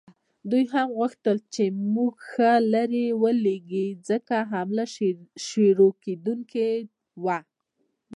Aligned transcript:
دوی 0.49 0.63
هم 0.73 0.87
غوښتل 0.97 1.37
چې 1.53 1.63
موږ 1.93 2.13
ښه 2.29 2.51
لرې 2.73 3.07
ولیږي، 3.23 3.87
ځکه 4.09 4.35
حمله 4.51 4.85
شروع 5.47 5.93
کېدونکې 6.03 6.69
وه. 7.23 7.39